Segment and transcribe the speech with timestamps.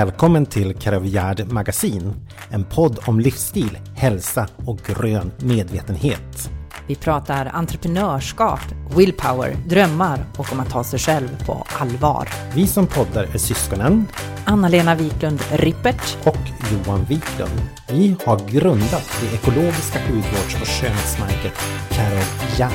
[0.00, 2.14] Välkommen till Karavjärd Magasin,
[2.50, 6.50] en podd om livsstil, hälsa och grön medvetenhet.
[6.86, 8.60] Vi pratar entreprenörskap,
[8.96, 12.28] willpower, drömmar och om att ta sig själv på allvar.
[12.54, 14.06] Vi som poddar är syskonen
[14.44, 17.60] Anna-Lena Wiklund Rippert och Johan Wiklund.
[17.90, 21.54] Vi har grundat det ekologiska hudvårds och skönhetsmärket
[21.90, 22.72] Karavjärd.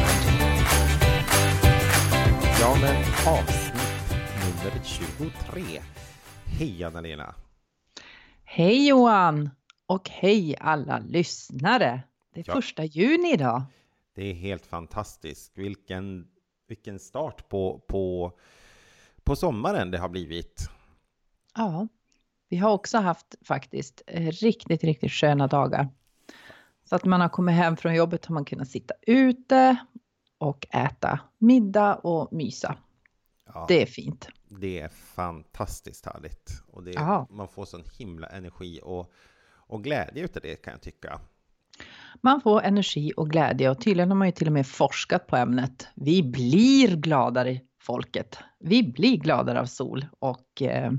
[2.62, 2.96] Ja, men
[3.26, 5.95] avsnitt nummer 23.
[6.58, 7.36] Hej Anna-Lena!
[8.44, 9.50] Hej Johan!
[9.86, 12.02] Och hej alla lyssnare!
[12.34, 12.54] Det är Ja.
[12.54, 13.62] första juni idag.
[14.16, 15.58] Det är helt fantastiskt.
[15.58, 16.28] Vilken,
[16.68, 18.32] vilken start på, på,
[19.24, 20.70] på sommaren det har blivit.
[21.56, 21.88] Ja,
[22.50, 25.88] vi har också haft faktiskt eh, riktigt, riktigt sköna dagar.
[26.90, 29.76] Så att man har kommit hem från jobbet har man kunnat sitta ute
[30.38, 32.78] och äta middag och mysa.
[33.54, 34.28] Ja, Det är fint.
[34.60, 36.64] Det är fantastiskt härligt.
[36.68, 39.12] Och det, man får sån himla energi och,
[39.68, 41.20] och glädje utav det kan jag tycka.
[42.22, 45.36] Man får energi och glädje och tydligen har man ju till och med forskat på
[45.36, 45.88] ämnet.
[45.96, 48.38] Vi blir gladare folket.
[48.60, 50.92] Vi blir gladare av sol och eh,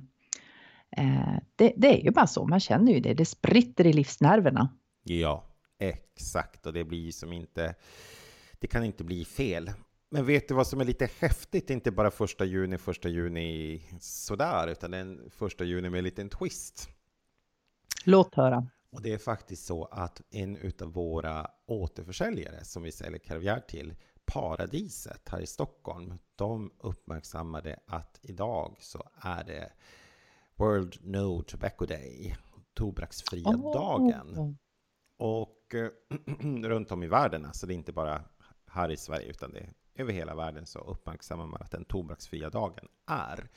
[0.96, 3.14] eh, det, det är ju bara så, man känner ju det.
[3.14, 4.68] Det spritter i livsnerverna.
[5.02, 5.44] Ja,
[5.78, 6.66] exakt.
[6.66, 7.74] Och det blir som inte...
[8.58, 9.70] Det kan inte bli fel.
[10.10, 11.70] Men vet du vad som är lite häftigt?
[11.70, 16.88] Inte bara första juni, första juni sådär, utan den första juni med en liten twist.
[18.04, 18.66] Låt höra.
[18.90, 23.94] Och det är faktiskt så att en utav våra återförsäljare som vi säljer kaviar till,
[24.24, 29.72] Paradiset här i Stockholm, de uppmärksammade att idag så är det
[30.56, 32.36] World No Tobacco Day,
[32.74, 34.56] tobaksfria dagen.
[35.18, 35.74] Och
[36.64, 38.24] runt om i världen, alltså det är inte bara
[38.66, 42.50] här i Sverige utan det är över hela världen så uppmärksammar man att den tobaksfria
[42.50, 43.48] dagen är.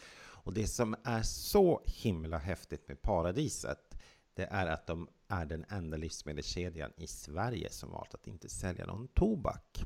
[0.44, 3.95] Och det som är så himla häftigt med Paradiset
[4.33, 8.85] det är att de är den enda livsmedelskedjan i Sverige som valt att inte sälja
[8.85, 9.83] någon tobak.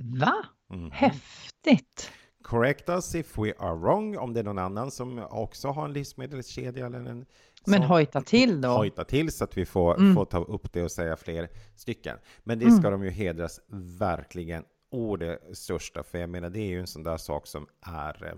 [0.00, 0.34] Va?
[0.70, 0.90] Mhm.
[0.90, 2.10] Häftigt!
[2.42, 5.92] Correct us if we are wrong, om det är någon annan som också har en
[5.92, 7.26] livsmedelskedja eller en
[7.66, 8.68] Men hojta till då.
[8.68, 10.14] hojta till så att vi får, Mm.
[10.14, 12.18] får ta upp det och säga fler stycken.
[12.44, 13.60] Men det ska de ju hedras
[13.98, 17.66] verkligen å det största, för jag menar det är ju en sån där sak som
[17.80, 18.34] är eh,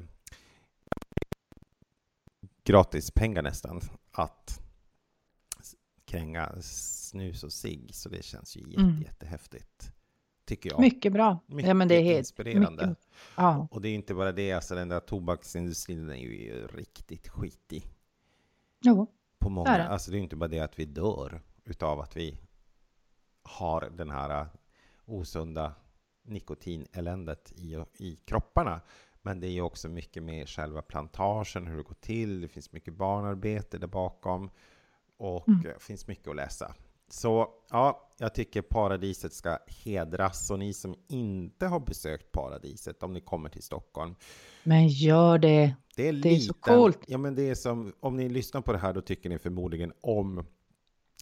[2.65, 3.81] gratis pengar nästan
[4.13, 4.61] att
[6.05, 9.03] kränga snus och cigg, så det känns ju jätte, Mm.
[9.03, 9.93] jättehäftigt.
[10.45, 10.81] Tycker jag.
[10.81, 11.39] Mycket bra.
[11.47, 12.87] ja, men det är helt inspirerande.
[12.87, 17.29] mycket- Ja, Och det är inte bara det, alltså den där tobaksindustrin är ju riktigt
[17.29, 17.87] skitig
[18.81, 19.07] jo.
[19.39, 19.79] på många.
[19.79, 19.89] det.
[19.89, 22.41] Alltså det är inte bara det att vi dör utav att vi
[23.43, 24.47] har den här äh,
[25.07, 25.75] osunda
[26.29, 28.81] nikotineländet i, i kropparna.
[29.23, 32.41] Men det är ju också mycket med själva plantagen, hur det går till.
[32.41, 34.51] Det finns mycket barnarbete där bakom
[35.17, 35.81] och Mm.
[35.81, 36.75] finns mycket att läsa.
[37.11, 40.51] Så ja, jag tycker paradiset ska hedras.
[40.51, 44.15] Och ni som inte har besökt paradiset, om ni kommer till Stockholm,
[44.65, 45.75] Men gör det.
[45.97, 46.99] det är, Det är så coolt.
[47.07, 49.93] Ja, men det är som, om ni lyssnar på det här, då tycker ni förmodligen
[50.01, 50.45] om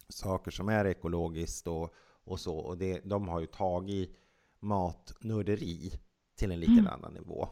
[0.09, 2.57] saker som är ekologiskt och, och så.
[2.57, 4.17] Och det, de har ju tagit
[4.59, 5.91] matnörderi
[6.37, 7.49] till en liten annan nivå.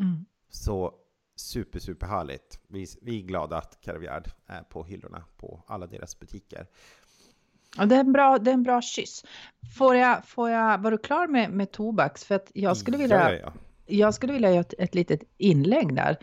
[0.00, 0.24] Mm.
[0.50, 0.94] Så
[1.36, 2.60] super, super härligt.
[2.68, 6.66] Vi, vi är glada att Karavjärd är på hyllorna på alla deras butiker.
[7.76, 9.24] Ja, det, är en bra, det är en bra kyss.
[9.78, 12.24] Får jag, får jag, var du klar med, med tobaks?
[12.24, 13.52] För att jag skulle vilja, Ja, ja, ja.
[13.86, 16.16] jag skulle vilja göra ett, ett litet inlägg där.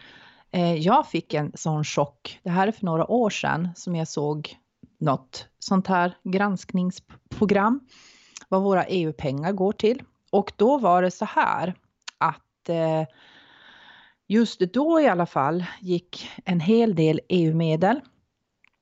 [0.51, 4.07] Eh, jag fick en sån chock, det här är för några år sedan, som jag
[4.07, 4.57] såg
[4.99, 7.79] något sånt här granskningsprogram,
[8.47, 10.03] vad våra EU-pengar går till.
[10.31, 11.75] Och då var det så här
[12.17, 13.03] att eh,
[14.27, 18.01] just då i alla fall gick en hel del EU-medel,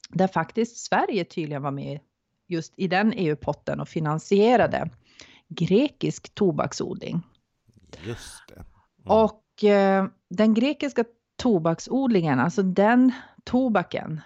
[0.10, 2.00] där faktiskt Sverige tydligen var med
[2.48, 4.90] just i den EU-potten och finansierade
[5.48, 7.22] grekisk tobaksodling.
[8.04, 8.56] Just det.
[8.56, 8.66] Mm.
[9.06, 11.04] Och eh, den grekiska
[11.36, 13.12] tobaksodlingen, alltså den
[13.44, 14.22] tobaken,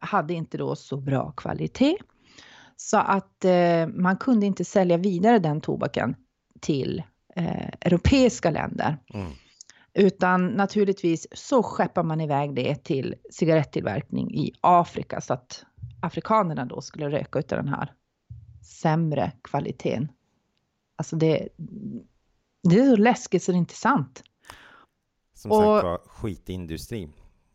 [0.00, 1.96] hade inte då så bra kvalitet.
[2.76, 6.16] Så att eh, man kunde inte sälja vidare den tobaken
[6.60, 7.02] till
[7.36, 8.96] eh, europeiska länder.
[9.14, 9.32] Mm.
[9.94, 15.64] Utan naturligtvis så skeppar man iväg det till cigarettillverkning i Afrika så att
[16.00, 17.92] afrikanerna då skulle röka utav den här
[18.62, 20.12] sämre kvaliteten.
[20.96, 21.48] Alltså det,
[22.62, 24.22] det är så läskigt så det är inte sant.
[25.34, 27.08] Som Och- sagt var, skitindustri.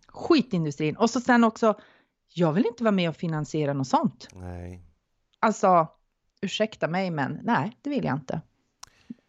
[0.08, 0.98] Skitindustrin.
[0.98, 1.80] Och så sen också,
[2.34, 4.28] jag vill inte vara med och finansiera något sånt.
[4.34, 4.82] Nej.
[5.42, 5.88] Alltså,
[6.42, 8.42] ursäkta mig men nej, det vill jag inte.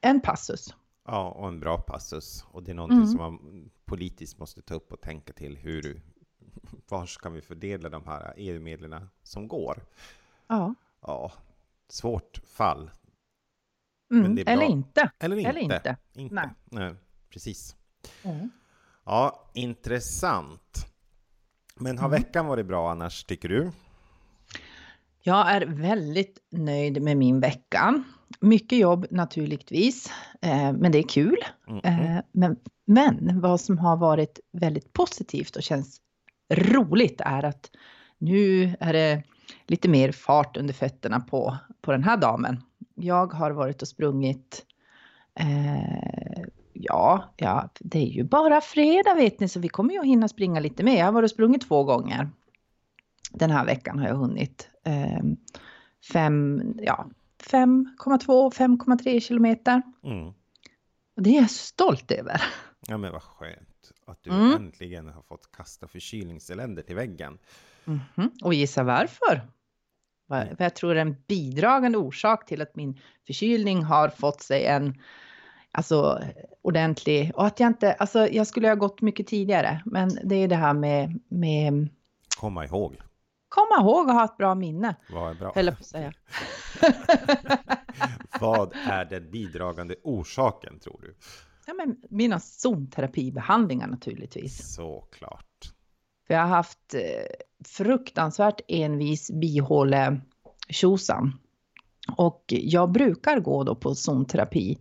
[0.00, 0.75] En passus.
[1.06, 2.44] Ja, och en bra passus.
[2.50, 3.09] Och det är någonting Mm.
[3.09, 6.03] som man politiskt måste ta upp och tänka till hur,
[6.88, 9.82] var ska vi fördela de här EU-medlen som går?
[10.47, 10.75] Ja.
[11.00, 11.32] Ja,
[11.88, 12.91] svårt fall.
[14.11, 15.11] Mm, eller inte.
[15.19, 15.49] Eller inte.
[15.49, 15.97] Eller inte.
[16.12, 16.35] inte.
[16.35, 16.49] Nej.
[16.64, 16.94] Nej.
[17.29, 17.76] precis.
[18.23, 18.50] Mm.
[19.05, 20.87] Ja, intressant.
[21.75, 22.23] Men har mm.
[22.23, 23.73] veckan varit bra annars, tycker du?
[25.24, 28.04] Jag är väldigt nöjd med min vecka.
[28.40, 30.10] Mycket jobb naturligtvis,
[30.42, 31.38] eh, men det är kul.
[31.84, 36.00] Eh, men, men vad som har varit väldigt positivt och känns
[36.54, 37.70] roligt är att
[38.19, 39.22] nu är det
[39.66, 42.62] lite mer fart under fötterna på, på den här damen.
[42.94, 44.66] Jag har varit och sprungit
[45.40, 46.42] eh,
[46.75, 50.28] Ja, ja, det är ju bara fredag vet ni, så vi kommer ju att hinna
[50.28, 50.98] springa lite mer.
[50.98, 52.30] Jag har varit och sprungit två gånger.
[53.34, 54.69] Den här veckan har jag hunnit.
[54.84, 55.23] Eh,
[56.12, 57.06] fem, ja,
[57.43, 59.82] 5,2-5,3 kilometer.
[60.05, 60.26] Mm.
[61.17, 62.43] Och det är jag stolt över.
[62.88, 64.52] Ja men vad skönt att du mm.
[64.52, 67.38] äntligen har fått kasta förkylningseländet i väggen.
[67.84, 68.31] Mm -hmm.
[68.43, 69.49] Och gissa varför?
[70.32, 70.56] Mm.
[70.58, 74.94] jag tror är en bidragande orsak till att min förkylning har fått sig en
[75.73, 76.23] alltså
[76.62, 80.49] ordentlig och att jag inte, alltså jag skulle ha gått mycket tidigare, men det är
[80.49, 81.88] det här med, med
[82.38, 82.96] komma ihåg.
[83.52, 84.96] Komma ihåg och ha ett bra minne.
[85.10, 85.52] Vad är bra?
[85.54, 86.12] Höll på säga.
[88.40, 91.14] Vad är den bidragande orsaken tror du?
[91.66, 94.75] Ja, men mina zonterapibehandlingar naturligtvis.
[94.75, 95.72] Såklart.
[96.26, 97.00] För jag har haft eh,
[97.69, 100.20] fruktansvärt envis bihåle
[100.69, 101.38] tjosan.
[102.16, 104.78] Och jag brukar gå då på zonterapi,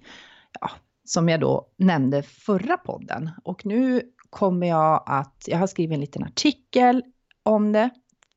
[0.62, 0.70] ja,
[1.04, 3.30] som jag då nämnde förra podden.
[3.44, 7.04] Och nu kommer jag att, jag har skrivit en liten artikel
[7.44, 7.90] om det,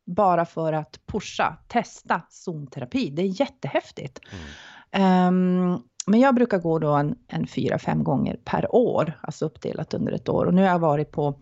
[0.06, 3.10] bara för att pusha, testa zonterapi.
[3.10, 4.20] Det är jättehäftigt.
[4.92, 5.74] Mm.
[5.74, 9.94] Um, men jag brukar gå då en, en fyra, fem gånger per år, alltså uppdelat
[9.94, 10.46] under ett år.
[10.46, 11.40] Och nu har jag varit på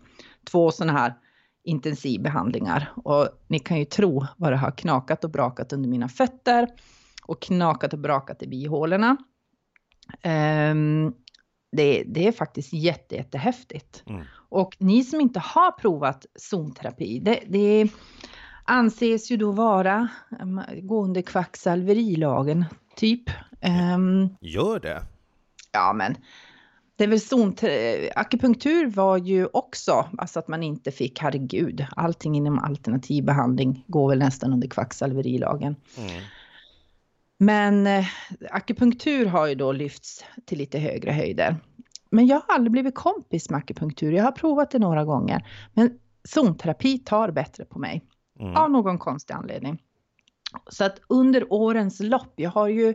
[0.51, 1.13] två sådana här
[1.63, 6.67] intensivbehandlingar och ni kan ju tro vad det har knakat och brakat under mina fötter
[7.25, 9.17] och knakat och brakat i bihålorna.
[10.23, 11.13] Um,
[11.71, 14.03] det, det, är faktiskt jätte, jättehäftigt.
[14.07, 14.25] Mm.
[14.49, 17.89] Och ni som inte har provat zonterapi, det, det
[18.65, 20.07] anses ju då vara
[20.41, 22.65] um, gå under kvacksalverilagen,
[22.95, 23.29] typ.
[23.95, 25.03] Um, Gör det?
[25.71, 26.15] Ja, men
[26.95, 27.63] det är väl zont
[28.15, 34.09] akupunktur var ju också, alltså att man inte fick, herregud, allting inom alternativ behandling går
[34.09, 35.75] väl nästan under kvacksalverilagen.
[35.97, 36.23] Mm.
[37.37, 38.05] Men eh,
[38.51, 41.55] akupunktur har ju då lyfts till lite högre höjder.
[42.09, 44.11] Men jag har aldrig blivit kompis med akupunktur.
[44.11, 45.47] Jag har provat det några gånger.
[45.73, 48.01] Men zonterapi tar bättre på mig.
[48.43, 48.55] Mm.
[48.55, 49.81] Av någon konstig anledning.
[50.69, 52.93] Så att under årens lopp, jag har ju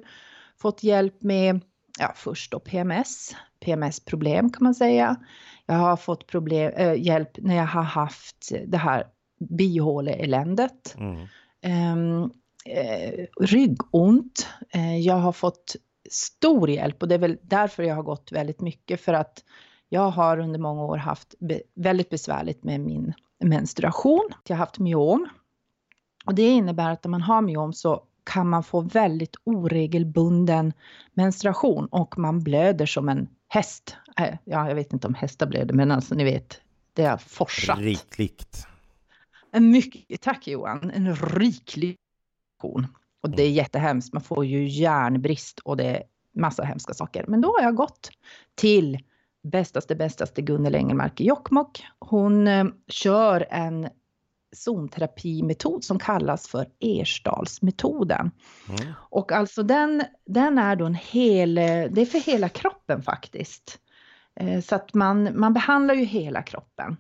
[0.57, 1.61] fått hjälp med,
[1.99, 5.17] ja först då PMS, PMS-problem kan man säga.
[5.67, 9.07] Jag har fått problem, äh, hjälp när jag har haft det här
[9.41, 10.97] bihåleeländet.
[10.99, 11.27] Mm.
[11.93, 12.33] Um,
[12.65, 14.49] eh, ryggont.
[14.71, 15.77] Eh, jag har fått
[16.11, 19.45] stor hjälp och det är väl därför jag har gått väldigt mycket för att
[19.89, 23.13] jag har under många år haft be väldigt besvärligt med min
[23.45, 24.29] menstruation.
[24.49, 25.29] Jag har haft myom
[26.29, 30.73] och det innebär att när man har myom så kan man få väldigt oregelbunden
[31.15, 33.97] menstruation och man blöder som en häst.
[34.21, 36.61] Äh, ja, jag vet inte om hästar blöder, men alltså ni vet,
[36.93, 37.79] det har forsat.
[37.79, 38.67] Rikligt.
[39.53, 41.97] En mycket, tack Johan, en riklig
[43.21, 44.13] och det är jättehemskt.
[44.13, 47.25] Man får ju järnbrist och det är massa hemska saker.
[47.29, 48.11] Men då har jag gått
[48.55, 48.99] till
[49.43, 51.87] bästaste, bästaste Gunnel Engelmark i Jokkmokk.
[51.99, 53.89] Hon eh, kör en
[54.57, 58.31] zonterapimetod som kallas för Ersdalsmetoden.
[58.69, 58.93] Mm.
[58.97, 63.79] Och alltså den, den är då en hel, det är för hela kroppen faktiskt.
[64.41, 66.97] Eh, så att man, man behandlar ju hela kroppen.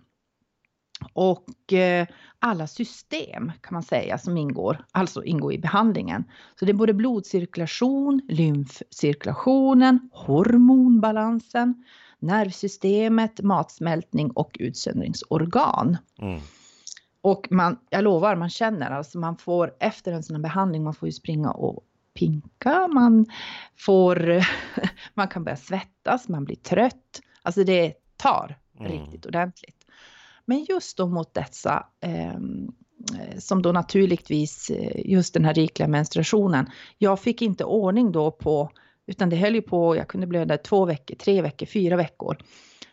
[1.13, 2.07] Och eh,
[2.39, 6.25] alla system kan man säga som ingår, alltså ingår i behandlingen.
[6.59, 11.85] Så det är både blodcirkulation, lymfcirkulationen, hormonbalansen,
[12.19, 15.97] nervsystemet, matsmältning och utsöndringsorgan.
[16.19, 16.41] Mm.
[17.29, 20.95] Och man, jag lovar, man känner alltså man får efter en sån här behandling, man
[20.95, 23.27] får ju springa och pinka, man
[23.77, 24.45] får,
[25.15, 27.21] man kan börja svettas, man blir trött.
[27.43, 28.93] Alltså det tar mm.
[28.93, 29.87] riktigt ordentligt.
[30.45, 32.73] Men just då mot dessa ehm,
[33.21, 36.71] eh, som då naturligtvis eh, just den här rikliga menstruationen.
[36.99, 38.71] Jag fick inte ordning då på,
[39.07, 42.37] utan det höll ju på, jag kunde blöda två veckor, tre veckor, fyra veckor.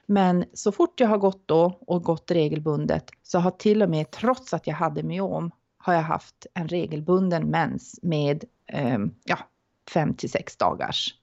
[0.06, 4.12] Men så fort jag har gått då och gått regelbundet så har till och med
[4.12, 9.38] trots att jag hade myom har jag haft en regelbunden mens med eh, ja,
[9.90, 11.16] fem till sex dagars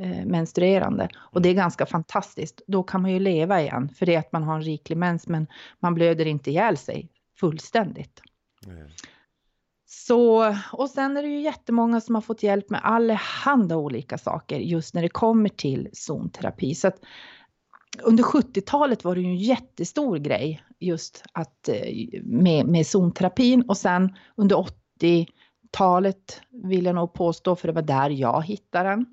[0.00, 1.08] eh, menstruerande.
[1.16, 2.60] Och det är ganska fantastiskt.
[2.66, 5.26] Då kan man ju leva igen, för det är att man har en riklig mens,
[5.26, 5.46] men
[5.80, 7.08] man blöder inte ihjäl sig
[7.40, 8.22] fullständigt.
[8.66, 8.88] Mm.
[9.86, 14.58] Så, och sen är det ju jättemånga som har fått hjälp med allehanda olika saker
[14.58, 16.74] just när det kommer till zonterapi.
[16.74, 17.00] Så att
[18.02, 23.76] under 70-talet var det ju en jättestor grej just att eh, med, med zonterapin och
[23.76, 24.66] sen under
[25.00, 29.06] 80-talet vill jag nog påstå, för det var där jag hittade den.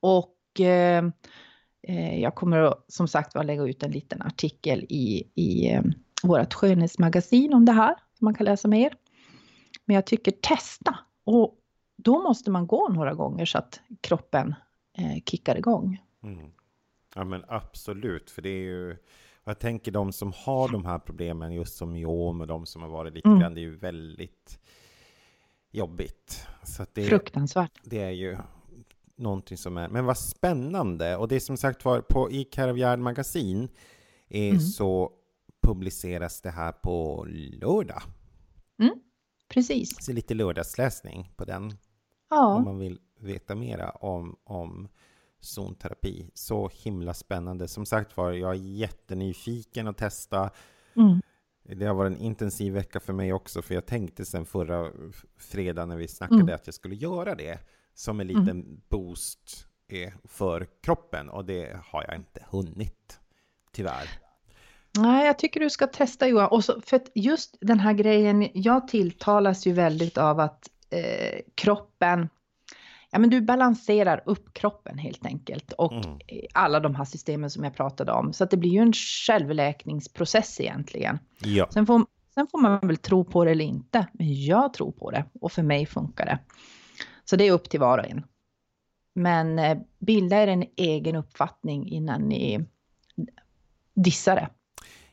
[0.00, 1.04] Och eh,
[1.82, 5.82] eh jag kommer som sagt var lägga ut en liten artikel i, i eh,
[6.22, 8.92] vårt skönhetsmagasin om det här, som man kan läsa mer.
[9.84, 11.58] Men jag tycker testa och
[11.96, 14.54] då måste man gå några gånger så att kroppen
[14.98, 16.02] eh, kickar igång.
[16.22, 16.50] Mm.
[17.14, 18.96] Ja men absolut, för det är ju
[19.48, 22.88] jag tänker de som har de här problemen just som myom och de som har
[22.88, 23.40] varit lite mm.
[23.40, 24.60] grann, det är ju väldigt
[25.70, 26.46] jobbigt.
[26.62, 27.80] Så det, Fruktansvärt.
[27.82, 28.36] Det är ju
[29.16, 31.16] någonting som är, men vad spännande.
[31.16, 33.68] Och det är som sagt var på i Karavjärd magasin
[34.28, 34.60] eh, mm.
[34.60, 35.12] så
[35.62, 38.02] publiceras det här på lördag.
[38.78, 39.00] Mm.
[39.48, 40.04] Precis.
[40.04, 41.72] Så lite lördagsläsning på den.
[42.30, 42.54] Ja.
[42.54, 44.88] Om man vill veta mera om, om
[45.40, 46.30] zonterapi.
[46.34, 47.68] Så himla spännande.
[47.68, 50.50] Som sagt var, jag är jättenyfiken att testa.
[50.96, 51.20] Mm.
[51.62, 54.92] Det har varit en intensiv vecka för mig också, för jag tänkte sen förra
[55.38, 56.54] fredagen när vi snackade mm.
[56.54, 57.58] att jag skulle göra det
[57.94, 58.80] som en liten mm.
[58.88, 63.20] boost eh, för kroppen och det har jag inte hunnit,
[63.72, 64.08] tyvärr.
[64.98, 66.48] Nej, jag tycker du ska testa Johan.
[66.48, 72.28] Och så, för just den här grejen, jag tilltalas ju väldigt av att eh, kroppen,
[73.10, 75.72] ja men du balanserar upp kroppen helt enkelt.
[75.72, 76.18] Och mm.
[76.54, 78.32] alla de här systemen som jag pratade om.
[78.32, 81.18] Så att det blir ju en självläkningsprocess egentligen.
[81.38, 81.68] Ja.
[81.70, 84.06] Sen, får, sen får man väl tro på det eller inte.
[84.12, 86.38] Men jag tror på det och för mig funkar det.
[87.24, 88.24] Så det är upp till var och en.
[89.14, 92.66] Men eh, bilda er en egen uppfattning innan ni
[93.94, 94.48] dissar det.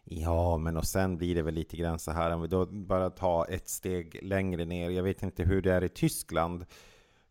[0.04, 3.10] Ja, men och sen blir det väl lite grann så här, om vi då bara
[3.10, 4.90] tar ett steg längre ner.
[4.90, 6.66] Jag vet inte hur det är i Tyskland.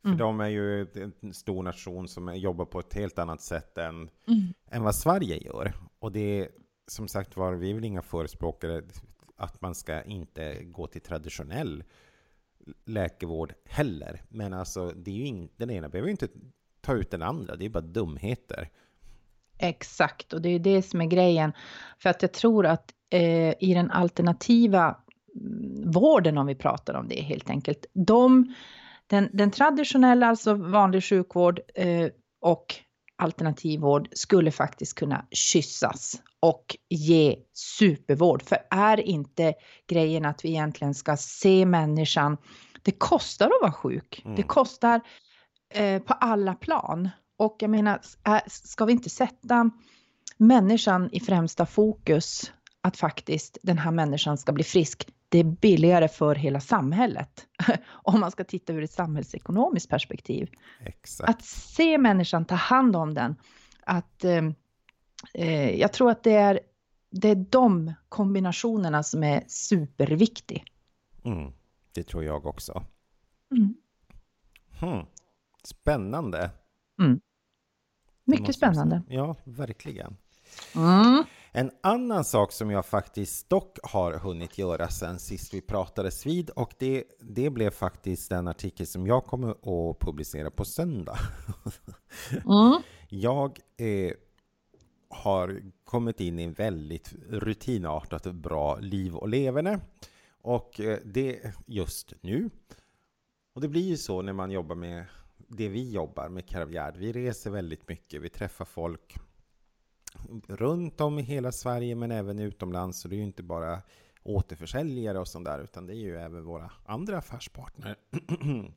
[0.05, 0.19] För mm.
[0.19, 0.87] de är ju
[1.21, 3.95] en stor nation som jobbar på ett helt annat sätt än,
[4.29, 4.55] mm.
[4.71, 5.73] än vad Sverige gör.
[5.99, 6.49] Och det är
[6.87, 8.83] som sagt var, vi är väl inga förespråkare
[9.37, 11.85] att man ska inte gå till traditionell
[12.85, 14.23] läkevård heller.
[14.29, 16.29] Men alltså, det är ju in, den ena behöver ju inte
[16.81, 18.71] ta ut den andra, det är bara dumheter.
[19.59, 21.53] Exakt, och det är det som är grejen.
[21.99, 24.97] För att jag tror att eh, i den alternativa
[25.35, 28.55] mm, vården, om vi pratar om det helt enkelt, de,
[29.07, 32.09] den, den traditionella, alltså vanlig sjukvård eh,
[32.41, 32.75] och
[33.17, 38.43] alternativvård skulle faktiskt kunna kyssas och ge supervård.
[38.43, 39.55] För är inte
[39.89, 42.37] grejen att vi egentligen ska se människan,
[42.83, 44.23] det kostar att vara sjuk.
[44.25, 44.37] Mm.
[44.37, 45.01] Det kostar
[45.75, 47.11] eh, på alla plan.
[47.39, 48.01] Och jag menar,
[48.49, 49.71] ska vi inte sätta
[50.37, 55.09] människan i främsta fokus, att faktiskt den här människan ska bli frisk.
[55.35, 57.47] Det är billigare för hela samhället.
[57.89, 60.51] Om man ska titta ur ett samhällsekonomiskt perspektiv.
[60.81, 61.31] Exakt.
[61.31, 63.37] Att se människan, ta hand om den.
[63.81, 64.45] Att, eh,
[65.35, 66.61] eh jag tror att det är,
[67.11, 70.63] det är de kombinationerna som är superviktiga.
[71.25, 71.53] Mm,
[71.93, 72.85] det tror jag också.
[73.51, 73.75] Mm.
[74.81, 75.07] Hmm.
[75.65, 76.51] Spännande.
[77.01, 77.21] Mm.
[78.25, 79.03] Mycket spännande.
[79.09, 80.17] Ja, verkligen.
[80.77, 81.25] Mm.
[81.57, 86.51] En annan sak som jag faktiskt dock har hunnit göra sen sist vi pratades vid
[86.51, 91.19] och det, det blev faktiskt den artikel som jag kommer att publicera på söndag.
[92.31, 92.83] Mm.
[93.09, 94.13] Jag eh,
[95.09, 99.81] har kommit in i en väldigt rutinartat bra liv och leverne
[100.43, 102.51] och eh, det just nu.
[103.55, 105.05] Och det blir ju så när man jobbar med
[105.37, 106.97] det vi jobbar med Caravgard.
[106.97, 109.17] Vi reser väldigt mycket, vi träffar folk
[110.49, 113.01] runt om i hela Sverige men även utomlands.
[113.01, 113.83] Så det är ju inte bara
[114.23, 117.97] återförsäljare och sånt där, utan det är ju även våra andra affärspartner.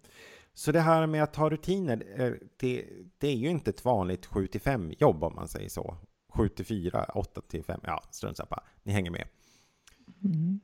[0.54, 4.26] Så det här med att ha rutiner, eh, det, det är ju inte ett vanligt
[4.26, 5.98] 7 5 jobb om man säger så.
[6.30, 8.64] 7 4, 8 5, ja strunt samma.
[8.84, 9.28] Ni hänger med.
[10.24, 10.60] Mm.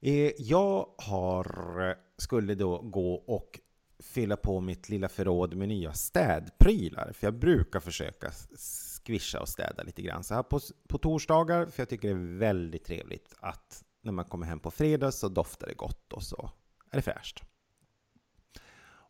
[0.00, 3.60] Eh, jag har, skulle då gå och
[3.98, 7.12] fylla på mitt lilla förråd med nya städprylar.
[7.12, 8.30] För jag brukar försöka
[9.10, 11.66] skvischa och städa lite grann så här på, på torsdagar.
[11.66, 15.28] För jag tycker det är väldigt trevligt att när man kommer hem på fredag så
[15.28, 16.50] doftar det gott och så
[16.90, 17.42] är det fräscht.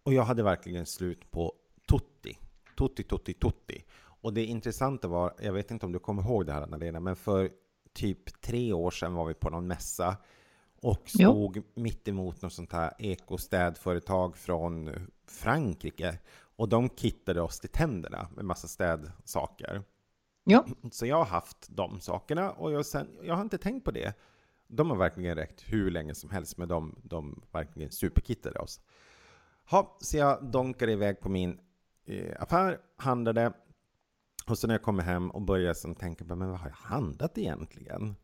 [0.02, 1.52] Och jag hade verkligen slut på
[1.88, 2.38] Tutti.
[2.78, 3.84] Tutti, Tutti, Tutti.
[4.22, 7.16] Och det intressanta var, jag vet inte om du kommer ihåg det här Anna-Lena, men
[7.16, 7.50] för
[7.92, 10.16] typ tre år sedan var vi på någon mässa
[10.82, 11.62] och stod jo.
[11.74, 14.90] mitt emot något sånt här ekostädföretag från
[15.26, 16.18] Frankrike.
[16.56, 19.82] Och de kittade oss till tänderna med massa städsaker.
[20.50, 20.66] Ja.
[20.90, 24.14] Så jag har haft de sakerna och jag, sen, jag har inte tänkt på det.
[24.68, 28.80] De har verkligen räckt hur länge som helst, men de, de verkligen superkittade oss.
[29.70, 31.60] Ha, så jag donkade iväg på min
[32.06, 33.52] eh, affär, handlade.
[34.46, 36.76] Och så när jag kommer hem och börjar som tänka på, men vad har jag
[36.76, 38.16] handlat egentligen?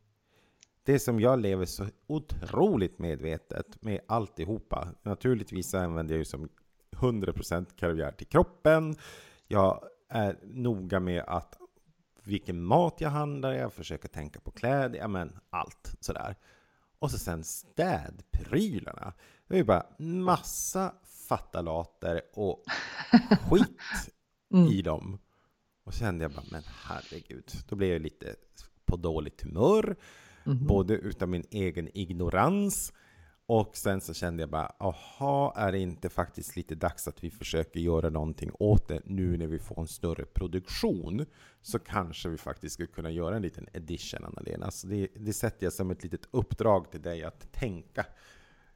[0.82, 4.88] Det som jag lever så otroligt medvetet med alltihopa.
[5.02, 6.48] Naturligtvis använder jag ju som
[6.90, 8.96] 100% kaviar till kroppen.
[9.46, 11.58] Jag är noga med att
[12.26, 16.36] vilken mat jag handlar, jag försöker tänka på kläder, ja men allt sådär.
[16.98, 19.12] Och så sen städprylarna.
[19.48, 20.94] Det är ju bara massa
[21.28, 22.64] fattalater och
[23.50, 23.80] skit
[24.54, 24.66] Mm.
[24.66, 25.18] i dem.
[25.84, 28.34] Och så kände jag bara, men herregud, då blev jag lite
[28.84, 29.96] på dåligt humör.
[30.44, 30.66] Mhm.
[30.66, 32.92] Både utav min egen ignorans
[33.48, 37.30] och sen så kände jag bara, aha, är det inte faktiskt lite dags att vi
[37.30, 41.26] försöker göra någonting åt det nu när vi får en större produktion?
[41.62, 44.70] Så kanske vi faktiskt skulle kunna göra en liten edition, Anna-Lena.
[44.70, 48.06] Så det, det sätter jag som ett litet uppdrag till dig att tänka.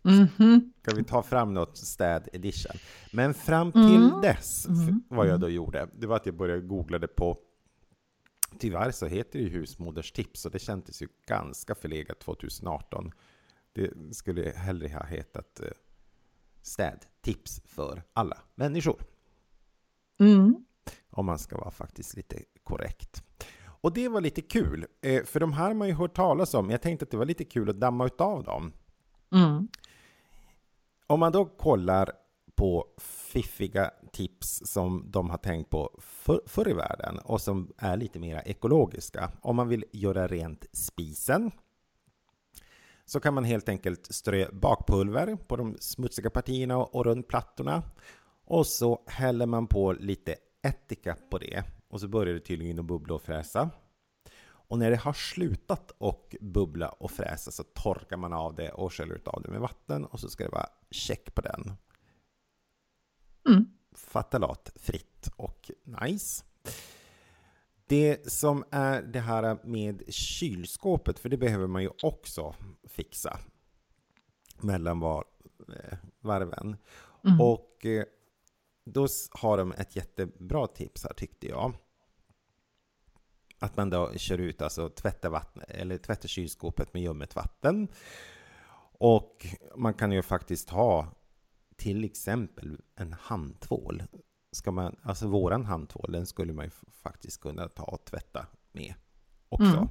[0.02, 0.72] Mhm.
[0.82, 2.72] Ska vi ta fram något städ edition?
[3.12, 4.20] Men fram till Mm.
[4.22, 4.88] dess, Mm.
[4.88, 7.38] f- vad jag då gjorde, det var att jag började googla det på
[8.58, 13.12] Tyvärr så heter det ju husmoderstips och det kändes ju ganska förlegat 2018.
[13.80, 15.70] Det skulle hellre ha hetat eh,
[16.62, 19.02] städtips för alla människor.
[20.20, 20.64] Mm.
[21.10, 23.22] Om man ska vara faktiskt lite korrekt.
[23.82, 26.70] Och det var lite kul, eh, för de här har man ju hört talas om.
[26.70, 28.72] Jag tänkte att det var lite kul att damma utav dem.
[29.32, 29.68] Mm.
[31.06, 32.12] Om man då kollar
[32.54, 32.86] på
[33.32, 38.18] fiffiga tips som de har tänkt på för, förr i världen och som är lite
[38.18, 39.32] mer ekologiska.
[39.40, 41.50] Om man vill göra rent spisen
[43.10, 47.82] så kan man helt enkelt strö bakpulver på de smutsiga partierna och, runt plattorna.
[48.44, 52.84] Och så häller man på lite ättika på det och så börjar det tydligen att
[52.84, 53.70] bubbla och fräsa.
[54.42, 58.94] Och när det har slutat och bubbla och fräsa så torkar man av det och
[58.94, 61.72] sköljer ut av det med vatten och så ska det vara check på den.
[63.48, 63.64] Mm.
[63.92, 66.44] Fatalat fritt och nice.
[67.90, 73.38] Det som är det här med kylskåpet, för det behöver man ju också fixa
[74.60, 75.24] mellan var,
[75.68, 76.76] eh, varven.
[77.24, 77.40] Mm.
[77.40, 78.04] Och eh,
[78.84, 81.72] då har de ett jättebra tips här tyckte jag.
[83.58, 87.88] Att man då kör ut, alltså tvätta, vatten, eller tvätta kylskåpet med ljummet vatten.
[88.92, 91.14] Och man kan ju faktiskt ha
[91.76, 94.02] till exempel en handtvål.
[94.52, 96.70] Ska man, alltså våran handtvål, den skulle man ju
[97.02, 98.94] faktiskt kunna ta och tvätta med
[99.48, 99.76] också.
[99.76, 99.88] Mm.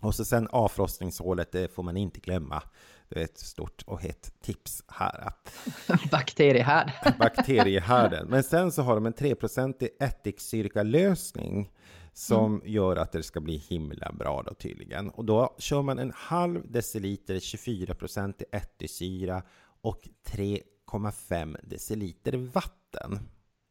[0.00, 2.62] Och så sen avfrostningshålet, det får man inte glömma.
[3.08, 5.28] Det är ett stort och hett tips här.
[5.28, 5.52] Att
[6.10, 6.92] Bakteriehärd.
[7.18, 8.26] bakteriehärden.
[8.28, 11.72] Men sen så har de en 3% ättiksyrkalösning
[12.12, 15.10] som gör att det ska bli himla bra då tydligen.
[15.10, 19.42] Och då kör man en halv deciliter 24% ättiksyra
[19.80, 22.79] och 3,5 deciliter vatten.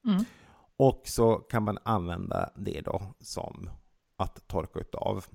[0.08, 0.23] Mm.
[0.77, 3.69] Och så kan man använda det då som
[4.15, 5.25] att torka utav.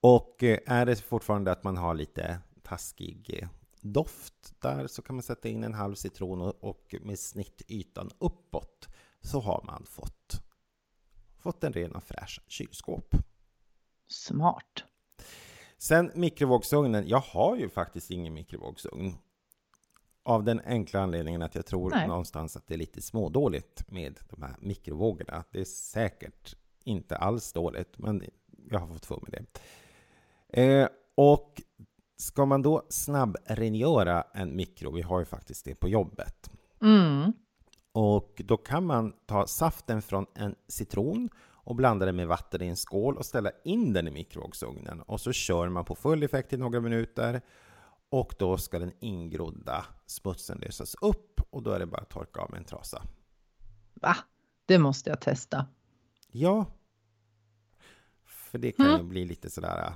[0.00, 3.48] Och eh, är det fortfarande att man har lite taskig eh,
[3.80, 8.88] doft där så kan man sätta in en halv citron och, och med snittytan uppåt
[9.20, 10.42] så har man fått,
[11.38, 13.14] fått en ren och fräsch kylskåp.
[14.08, 14.84] Smart.
[15.78, 17.08] Sen mikrovågsugnen.
[17.08, 19.14] Jag har ju faktiskt ingen mikrovågsugn.
[20.22, 22.08] Av den enkla anledningen att jag tror Nej.
[22.08, 25.44] någonstans att det är lite smådåligt med de här mikrovågorna.
[25.50, 28.22] Det är säkert inte alls dåligt, men
[28.70, 29.46] jag har fått för mig det.
[30.62, 31.62] Eh, och
[32.16, 36.50] ska man då snabbrengöra en mikro, vi har ju faktiskt det på jobbet,
[36.82, 37.32] Mm.
[37.92, 41.28] och då kan man ta saften från en citron
[41.62, 45.00] och blanda den med vatten i en skål och ställa in den i mikrovågsugnen.
[45.00, 47.40] Och så kör man på full effekt i några minuter.
[48.10, 52.40] Och då ska den ingrodda smutsen lösas upp och då är det bara att torka
[52.40, 53.02] av med en trasa.
[53.94, 54.16] Va?
[54.66, 55.66] Det måste jag testa.
[56.32, 56.66] Ja.
[58.24, 59.00] För det kan Mm.
[59.00, 59.92] ju bli lite sådär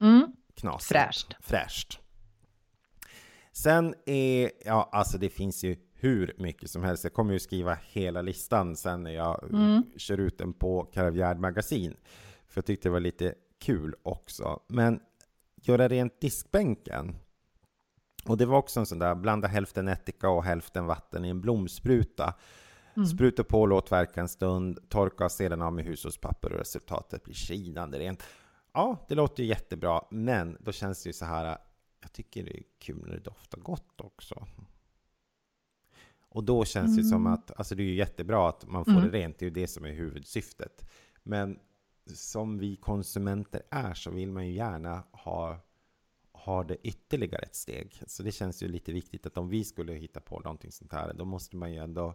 [0.00, 0.32] Mm.
[0.54, 0.88] knasigt.
[0.88, 1.34] Fräscht.
[1.40, 1.98] Fräscht.
[3.52, 7.04] Sen är, ja alltså det finns ju hur mycket som helst.
[7.04, 9.82] Jag kommer ju skriva hela listan sen när jag Mm.
[9.96, 11.96] kör ut den på Karavjärd magasin.
[12.46, 14.60] För jag tyckte det var lite kul också.
[14.68, 15.00] Men
[15.62, 17.16] göra rent diskbänken.
[18.28, 21.40] Och det var också en sån där, blanda hälften ättika och hälften vatten i en
[21.40, 22.34] blomspruta.
[22.96, 23.06] Mm.
[23.06, 27.98] Spruta på, låt verka en stund, torka sedan av med hushållspapper och resultatet blir skinande
[27.98, 28.22] rent.
[28.72, 31.58] Ja, det låter ju jättebra, men då känns det ju så här,
[32.00, 34.46] jag tycker det är kul när det doftar gott också.
[36.28, 37.32] Och då känns det som Mm.
[37.32, 39.04] att, alltså det är ju jättebra att man får Mm.
[39.04, 40.90] det rent, det är ju det som är huvudsyftet.
[41.22, 41.58] Men
[42.14, 45.58] som vi konsumenter är så vill man ju gärna ha,
[46.46, 48.02] ha det ytterligare ett steg.
[48.06, 51.12] Så det känns ju lite viktigt att om vi skulle hitta på någonting sånt här,
[51.14, 52.14] då måste man ju ändå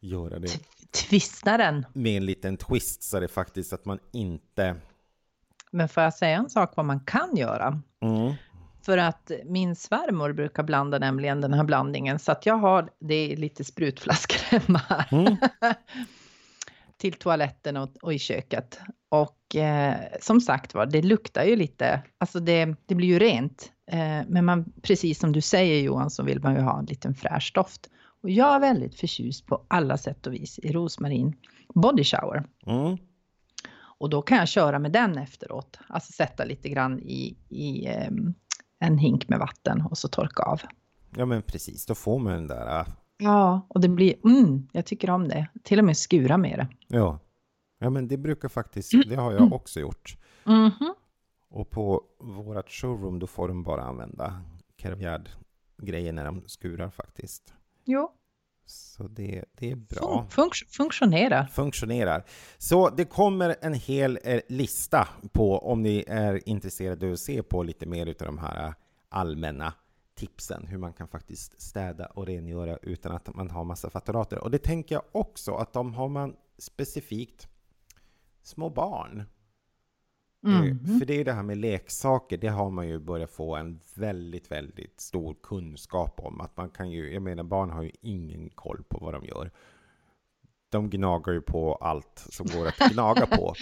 [0.00, 0.48] göra det
[0.90, 1.86] Twista den.
[1.92, 4.76] med en liten twist så det faktiskt att man inte...
[5.70, 7.80] Men får jag säga en sak vad man kan göra?
[8.00, 8.34] Mm.
[8.82, 13.32] För att min svärmor brukar blanda nämligen den här blandningen så att jag har, det
[13.32, 15.04] är lite sprutflaskor hemma.
[15.10, 15.36] Mm.
[17.04, 18.80] till toaletten och, och i köket.
[19.08, 23.72] Och eh, som sagt var, det luktar ju lite, alltså det, det blir ju rent.
[23.90, 27.14] Eh, men man, precis som du säger Johan så vill man ju ha en liten
[27.14, 27.90] fräsch doft.
[28.22, 31.36] Och jag är väldigt förtjust på alla sätt och vis i rosmarin
[31.74, 32.44] body shower.
[32.66, 32.96] Mm.
[33.98, 35.78] Och då kan jag köra med den efteråt.
[35.88, 38.10] Alltså sätta lite grann i, i eh,
[38.80, 40.60] en hink med vatten och så torka av.
[41.16, 42.86] Ja men precis, då får man den där...
[43.16, 45.46] Ja, och det blir, mm, jag tycker om det.
[45.62, 46.68] Till och med skura med det.
[46.96, 47.18] Ja.
[47.78, 50.16] ja, men det brukar faktiskt, det har jag också gjort.
[50.44, 50.94] Mhm.
[51.50, 54.42] Och på vårat showroom då får de bara använda
[54.76, 57.54] Caviard-grejer när de skurar faktiskt.
[57.84, 58.10] Jo,
[58.66, 60.26] Så det, det är bra.
[60.30, 61.46] fun- funktionerar.
[61.46, 62.24] Funktionerar.
[62.58, 67.42] Så det kommer en hel eh, lista på om ni är intresserade av att se
[67.42, 68.72] på lite mer av de här eh,
[69.08, 69.72] allmänna
[70.14, 74.38] tipsen, hur man kan faktiskt städa och rengöra utan att man har massa fatturater.
[74.44, 77.48] Och det tänker jag också att de har man specifikt
[78.42, 79.18] små barn.
[79.20, 79.26] Eh,
[80.60, 80.98] Mhm.
[80.98, 84.50] För det är det här med leksaker, det har man ju börjat få en väldigt,
[84.50, 86.40] väldigt stor kunskap om.
[86.40, 89.50] Att man kan ju, jag menar barn har ju ingen koll på vad de gör.
[90.68, 93.54] De gnagar ju på allt som går att gnaga på.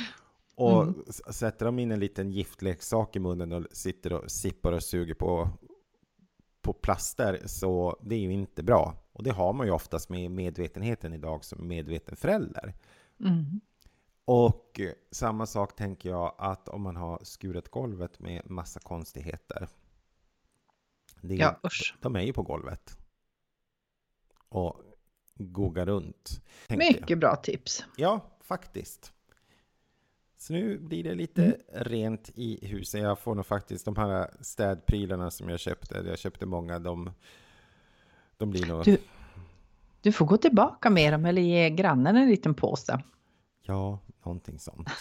[0.55, 1.05] Och Mm.
[1.31, 5.51] sätter de in en liten giftleksak i munnen och sitter och sippar och suger på,
[6.63, 8.95] på plaster, så det är ju inte bra.
[9.13, 12.75] Och det har man ju oftast med medvetenheten idag som medveten förälder.
[13.21, 13.61] Mm.
[14.25, 19.69] Och samma sak tänker jag att om man har skurit golvet med massa konstigheter.
[21.21, 21.97] Det Ja, usch.
[22.01, 22.99] De är ju på golvet.
[24.49, 24.83] Och
[25.35, 26.43] gogar runt.
[26.67, 27.01] tänkte jag.
[27.01, 27.85] Mycket bra tips.
[27.97, 29.13] Ja, faktiskt.
[30.43, 31.57] Så nu blir det lite Mm.
[31.69, 33.01] rent i huset.
[33.03, 36.03] Jag får nog faktiskt de här städprylarna som jag köpte.
[36.07, 36.79] Jag köpte många.
[36.79, 37.11] De,
[38.37, 38.85] de blir nog...
[38.85, 38.99] Du-
[40.01, 43.03] Du får gå tillbaka med dem eller ge grannen en liten påse.
[43.63, 44.89] Ja, någonting sånt.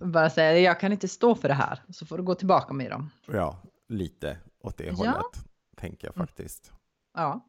[0.00, 1.82] Bara säga, jag kan inte stå för det här.
[1.88, 3.10] Så får du gå tillbaka med dem.
[3.26, 4.92] Ja, lite åt det Ja.
[4.94, 5.44] hållet.
[5.76, 6.72] Tänker jag faktiskt.
[7.14, 7.44] Ja.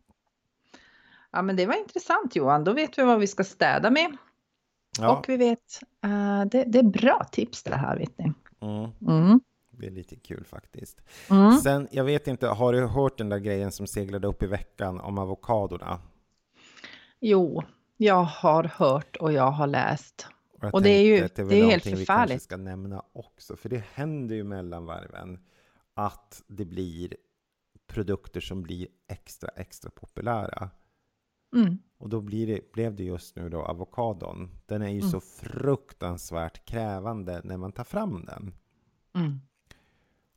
[1.31, 2.63] Ja, men det var intressant Johan.
[2.63, 4.17] Då vet vi vad vi ska städa med.
[4.99, 8.33] Ja, Och vi vet, eh, det, det är bra tips det här vet ni.
[8.61, 9.39] mm, Mm.
[9.71, 11.01] det är lite kul faktiskt.
[11.29, 11.51] Mm.
[11.57, 14.99] Sen, jag vet inte, har du hört den där grejen som seglade upp i veckan
[14.99, 15.99] om avokadorna?
[17.19, 17.63] Jo,
[17.97, 20.27] jag har hört och jag har läst.
[20.61, 22.29] jag Och det är ju- tänkte att det är helt någonting vi förfärligt.
[22.31, 25.39] kanske ska nämna också, för det händer ju mellan varven
[25.93, 27.13] att det blir
[27.87, 30.69] produkter som blir extra, extra populära.
[31.55, 31.77] Mm.
[31.97, 34.49] Och då det, blev det just nu då avokadon.
[34.65, 35.11] Den är ju Mm.
[35.11, 38.53] så fruktansvärt krävande när man tar fram den.
[39.15, 39.39] Mm.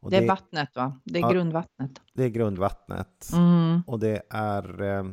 [0.00, 1.00] Och Det är vattnet va?
[1.04, 1.30] Det är Ja.
[1.32, 2.00] grundvattnet.
[2.12, 3.30] det är grundvattnet.
[3.32, 3.82] Mm.
[3.86, 5.04] Och det är eh,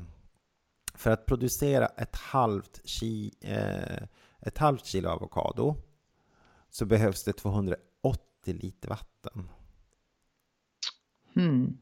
[0.94, 4.04] för att producera ett halvt, ki, eh,
[4.40, 5.76] ett halvt kilo avokado
[6.70, 7.80] så behövs det 280
[8.46, 9.50] liter vatten.
[11.36, 11.78] Mm.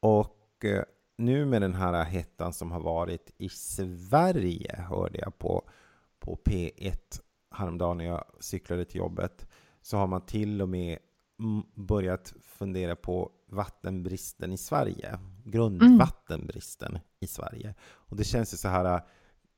[0.00, 0.84] Och eh,
[1.20, 5.70] nu med den här hettan som har varit i Sverige hörde jag på,
[6.18, 7.20] på P1
[7.54, 9.46] häromdagen när jag cyklade till jobbet
[9.82, 10.98] så har man till och med
[11.40, 15.18] mm, börjat fundera på vattenbristen i Sverige.
[15.44, 17.74] Grundvattenbristen i Sverige.
[17.82, 19.00] Och det känns ju så här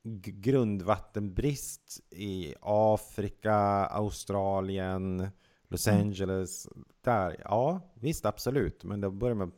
[0.03, 5.27] grundvattenbrist i Afrika, Australien,
[5.67, 6.67] Los Angeles.
[7.01, 8.83] Där, ja visst absolut.
[8.83, 9.51] Men då börjar man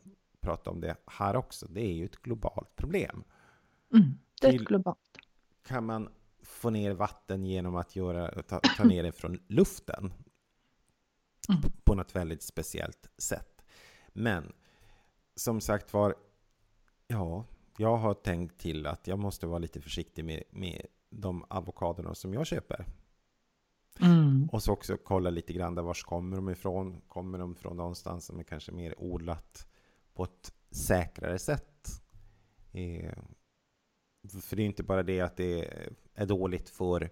[0.45, 1.67] prata om det här också.
[1.69, 3.23] Det är ju ett globalt problem.
[3.93, 4.17] Mm.
[4.41, 4.97] Det är ett globalt.
[5.67, 6.09] Kan man
[6.43, 10.13] få ner vatten genom att göra, ta, ta ner det från luften
[11.49, 11.61] Mm.
[11.83, 13.65] på något väldigt speciellt sätt.
[14.13, 14.53] Men
[15.35, 16.15] som sagt var,
[17.07, 17.45] ja,
[17.77, 22.33] jag har tänkt till att jag måste vara lite försiktig med, med de avokadorna som
[22.33, 22.85] jag köper.
[23.99, 24.49] Mm.
[24.51, 27.01] Och så också kolla lite grann där vars kommer de ifrån?
[27.07, 29.67] Kommer de från någonstans som är kanske mer odlat
[30.15, 32.01] på ett säkrare sätt?
[32.71, 33.13] Eh,
[34.41, 35.73] för det är inte bara det att det
[36.13, 37.11] är dåligt för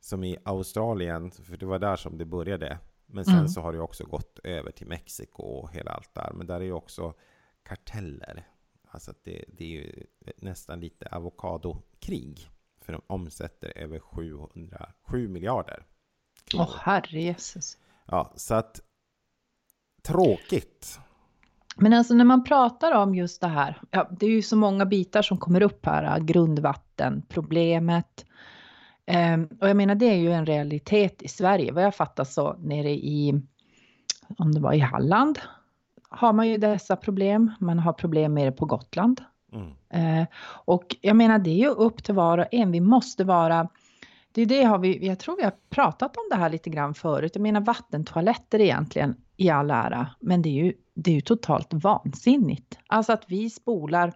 [0.00, 2.78] som i Australien, för det var där som det började.
[3.06, 3.48] Men sen mm.
[3.48, 6.32] så har det också gått över till Mexiko och hela allt där.
[6.34, 7.14] Men där är ju också
[7.62, 8.48] karteller.
[8.88, 12.50] Alltså det, det är ju nästan lite avokadokrig.
[12.80, 15.86] För de omsätter över 707 miljarder.
[16.54, 17.78] Åh oh, herrejösses.
[18.06, 18.80] Ja, så att
[20.02, 21.00] tråkigt.
[21.76, 24.86] Men alltså när man pratar om just det här, ja, det är ju så många
[24.86, 28.24] bitar som kommer upp här, grundvattenproblemet.
[29.34, 32.56] Um, och jag menar det är ju en realitet i Sverige, vad jag fattar så
[32.58, 33.42] nere i,
[34.38, 35.38] om det var i Halland,
[36.10, 37.52] har man ju dessa problem.
[37.60, 39.20] Man har problem med det på Gotland.
[39.52, 40.20] Mm.
[40.20, 40.26] Uh,
[40.64, 43.68] och jag menar det är ju upp till var och en, vi måste vara
[44.32, 47.32] det det har vi, jag tror vi har pratat om det här lite grann förut.
[47.34, 51.74] Jag menar vattentoaletter egentligen i all ära, men det är ju, det är ju totalt
[51.74, 52.78] vansinnigt.
[52.86, 54.12] Alltså att vi spolar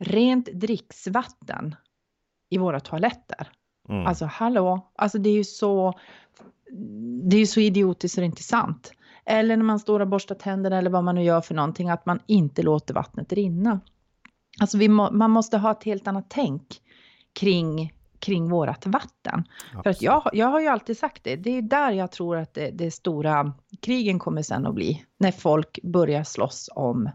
[0.00, 1.74] rent dricksvatten
[2.50, 3.48] i våra toaletter.
[3.88, 4.06] Mm.
[4.06, 5.98] Alltså hallå, alltså det är ju så,
[7.22, 8.92] det är ju så idiotiskt så det är inte sant.
[9.24, 12.06] Eller när man står och borstar tänderna eller vad man nu gör för någonting, att
[12.06, 13.80] man inte låter vattnet rinna.
[14.60, 16.80] Alltså må, man måste ha ett helt annat tänk
[17.32, 19.44] kring kring vårat vatten.
[19.66, 19.82] Absolut.
[19.82, 22.54] För att jag, jag har ju alltid sagt det, det är där jag tror att
[22.54, 25.04] det, det stora krigen kommer sen att bli.
[25.18, 27.10] När folk börjar slåss om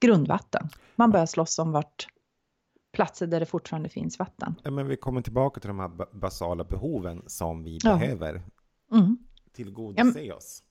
[0.00, 0.68] grundvatten.
[0.96, 2.06] Man börjar slåss om vart
[2.92, 4.54] platser där det fortfarande finns vatten.
[4.62, 7.96] Ja, men vi kommer tillbaka till de här basala behoven som vi ja.
[7.96, 8.42] behöver
[8.92, 9.18] mm.
[9.52, 10.62] tillgodose ja, oss.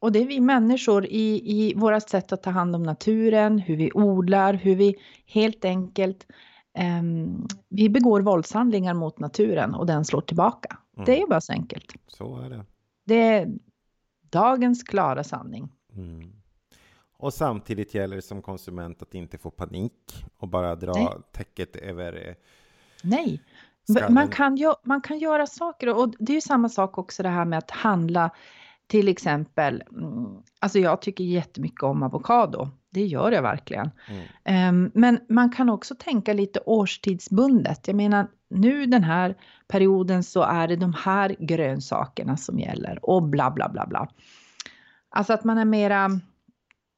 [0.00, 3.76] Och det är vi människor i, i vårt sätt att ta hand om naturen, hur
[3.76, 6.26] vi odlar, hur vi helt enkelt
[7.68, 10.78] vi begår våldshandlingar mot naturen och den slår tillbaka.
[10.96, 11.04] Mm.
[11.04, 11.94] Det är bara så enkelt.
[12.06, 12.64] Så är det.
[13.04, 13.48] Det är
[14.30, 15.72] dagens klara sanning.
[15.94, 16.32] Mm.
[17.18, 21.08] Och samtidigt gäller det som konsument att inte få panik och bara dra Nej.
[21.32, 22.28] täcket över.
[22.28, 22.34] Eh,
[23.02, 23.42] Nej,
[24.10, 27.28] man kan, ju, man kan göra saker och det är ju samma sak också det
[27.28, 28.30] här med att handla
[28.86, 29.82] till exempel.
[29.90, 33.90] Mm, alltså jag tycker jättemycket om avokado det gör jag verkligen.
[34.44, 34.84] Mm.
[34.84, 37.86] Um, men man kan också tänka lite årstidsbundet.
[37.86, 39.34] Jag menar, nu den här
[39.68, 44.08] perioden så är det de här grönsakerna som gäller och bla bla bla bla.
[45.10, 46.20] Alltså att man är mera,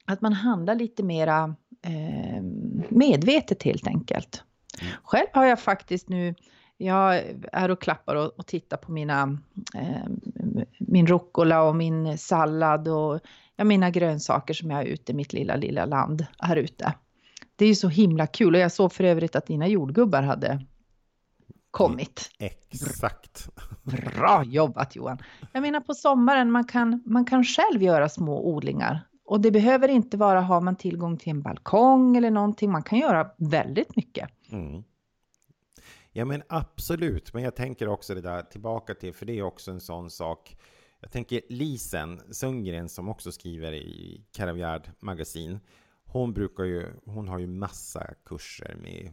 [0.06, 1.54] att man handlar lite mera
[1.86, 2.42] eh,
[2.88, 4.42] medvetet helt enkelt.
[4.80, 4.92] Mm.
[5.02, 6.34] Själv har jag faktiskt nu,
[6.76, 9.38] jag är och klappar och, och tittar på mina,
[9.74, 10.06] eh,
[10.78, 13.20] min rucola och min sallad och
[13.58, 16.94] ja, mina grönsaker som jag har ute i mitt lilla, lilla land här ute.
[17.56, 20.64] Det är ju så himla kul och jag såg för övrigt att dina jordgubbar hade
[21.70, 22.30] kommit.
[22.38, 23.48] Exakt.
[23.82, 25.18] Bra jobbat Johan.
[25.52, 29.00] Jag menar på sommaren, man kan, man kan själv göra små odlingar.
[29.24, 32.98] Och det behöver inte vara, har man tillgång till en balkong eller någonting, man kan
[32.98, 34.28] göra väldigt mycket.
[34.50, 34.82] Mm.
[36.12, 39.70] Ja men absolut, men jag tänker också det där tillbaka till, för det är också
[39.70, 40.56] en sån sak
[41.00, 45.60] jag tänker Lisen Sundgren som också skriver i Karavjärd magasin.
[46.04, 49.10] Hon brukar ju, hon har ju massa kurser med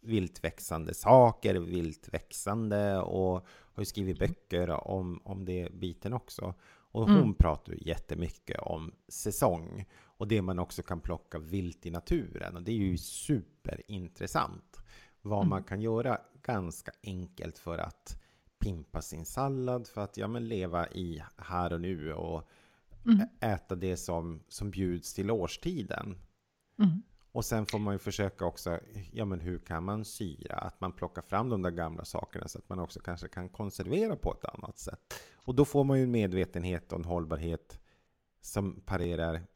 [0.00, 6.54] viltväxande saker, viltväxande och har ju skrivit böcker om, om det biten också.
[6.66, 7.34] Och hon mm.
[7.34, 12.56] pratar ju jättemycket om säsong och det man också kan plocka vilt i naturen.
[12.56, 14.80] Och det är ju superintressant
[15.22, 15.48] vad mm.
[15.48, 18.23] man kan göra ganska enkelt för att
[18.64, 22.48] pimpa sin sallad för att ja, men leva i här och nu och
[23.06, 23.28] mm.
[23.40, 26.18] äta det som, som bjuds till årstiden.
[26.78, 27.02] Mm.
[27.32, 28.80] Och sen får man ju försöka också,
[29.12, 30.56] ja men hur kan man syra?
[30.56, 34.16] Att man plockar fram de där gamla sakerna så att man också kanske kan konservera
[34.16, 35.14] på ett annat sätt.
[35.34, 37.80] Och då får man ju en medvetenhet och en hållbarhet
[38.40, 39.46] som parerar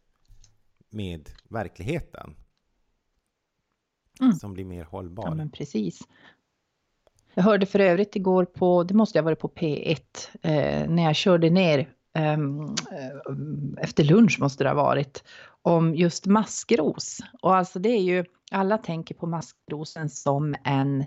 [0.90, 2.34] med verkligheten.
[4.20, 4.32] Mm.
[4.32, 5.28] Som blir mer hållbar.
[5.28, 6.00] Ja men precis.
[7.34, 9.98] Jag hörde för övrigt igår på, det måste ha varit på P1,
[10.42, 15.24] eh, när jag körde ner ehm, eh, efter lunch måste det ha varit,
[15.62, 17.18] om just maskros.
[17.42, 21.00] Och alltså det är ju, alla tänker på maskrosen som en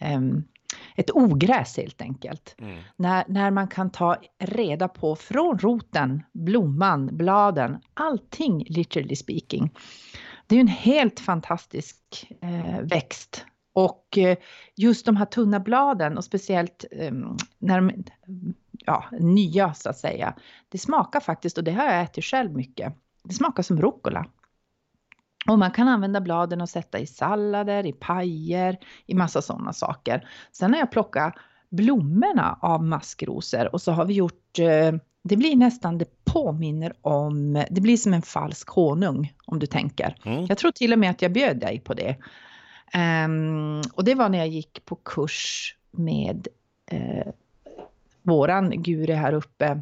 [0.00, 0.20] eh,
[0.96, 2.54] ett ogräs helt enkelt.
[2.58, 2.82] Mm.
[2.96, 9.70] När, när man kan ta reda på från roten, blomman, bladen, allting literally speaking.
[10.46, 14.36] Det är ju en helt fantastisk eh, växt och eh,
[14.76, 18.04] just de här tunna bladen och speciellt ehm, när de
[18.86, 20.34] ja, nya så att säga.
[20.68, 22.92] Det smakar faktiskt, och det har jag ätit själv mycket,
[23.24, 24.26] det smakar som rucola.
[25.48, 30.28] Och man kan använda bladen och sätta i sallader, i pajer, i massa sådana saker.
[30.52, 31.34] Sen har jag plockat
[31.68, 37.64] blommorna av maskrosor och så har vi gjort, eh, det blir nästan, det påminner om,
[37.70, 40.16] det blir som en falsk honung om du tänker.
[40.24, 40.46] Mm.
[40.46, 42.16] Jag tror till och med att jag bjöd dig på det.
[42.94, 46.48] Um, och det var när jag gick på kurs med
[46.92, 47.32] uh,
[48.22, 49.80] våran guru här uppe,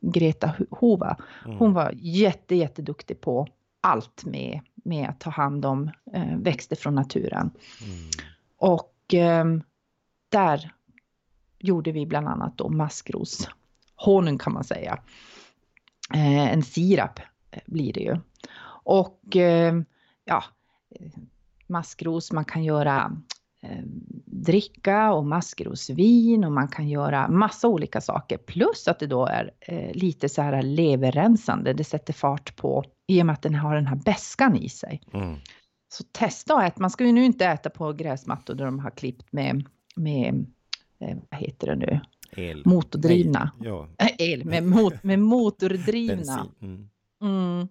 [0.00, 1.16] Greta Hova.
[1.44, 1.72] Hon mm.
[1.72, 3.46] var jätte, jätteduktig på
[3.80, 7.50] allt med, med att ta hand om eh, växter från naturen.
[7.82, 8.10] Mm.
[8.56, 9.44] Och eh,
[10.28, 10.72] där
[11.58, 13.48] gjorde vi bland annat då maskros
[13.96, 14.98] honung kan man säga.
[16.14, 17.20] Eh, en sirap
[17.66, 18.16] blir det ju.
[18.82, 19.80] Och eh,
[20.24, 20.44] ja,
[21.70, 23.16] maskros, man kan göra
[23.62, 23.84] eh,
[24.26, 28.38] dricka och maskrosvin och man kan göra massa olika saker.
[28.38, 31.72] Plus att det då är eh, lite så här leverrensande.
[31.72, 35.02] Det sätter fart på i och med att den har den här bäskan i sig.
[35.12, 35.36] Mm.
[35.88, 36.80] Så testa att äta.
[36.80, 39.64] Man ska ju nu inte äta på gräsmattor där de har klippt med,
[39.96, 40.46] med
[41.00, 42.00] eh, vad heter det nu?
[42.36, 42.62] El.
[42.66, 43.50] Motordrivna.
[43.58, 43.88] Nej, ja.
[44.18, 46.46] El, med, mot, med motordrivna.
[46.62, 47.68] Mm.